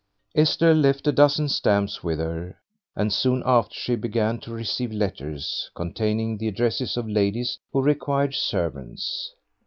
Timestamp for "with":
2.03-2.17